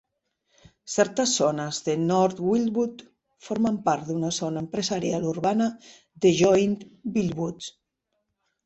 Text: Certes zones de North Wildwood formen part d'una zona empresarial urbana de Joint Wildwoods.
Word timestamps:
Certes 0.93 1.33
zones 1.41 1.81
de 1.89 1.95
North 2.05 2.41
Wildwood 2.47 3.03
formen 3.49 3.79
part 3.91 4.09
d'una 4.11 4.33
zona 4.41 4.67
empresarial 4.67 5.29
urbana 5.35 5.71
de 6.27 6.37
Joint 6.43 6.77
Wildwoods. 7.15 7.71